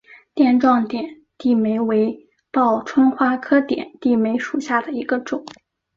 [0.33, 5.45] 垫状点地梅为报春花科点地梅属下的一个种。